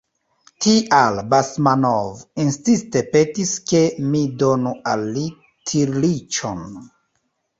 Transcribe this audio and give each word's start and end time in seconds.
Tial 0.65 1.19
Basmanov 1.33 2.23
insiste 2.43 3.03
petis, 3.11 3.51
ke 3.71 3.81
mi 4.13 4.23
donu 4.45 4.71
al 4.93 5.03
li 5.19 5.27
tirliĉon. 5.73 6.65